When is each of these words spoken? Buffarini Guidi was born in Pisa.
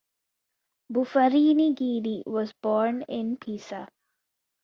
Buffarini 0.91 1.75
Guidi 1.75 2.23
was 2.25 2.53
born 2.53 3.03
in 3.03 3.37
Pisa. 3.37 3.87